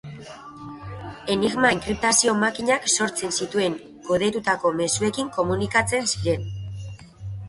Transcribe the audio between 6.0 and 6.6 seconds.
ziren.